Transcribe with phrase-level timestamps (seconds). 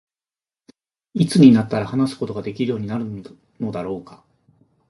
[1.13, 3.05] 何時になったら話すことができるようになる
[3.59, 4.23] のだろうか。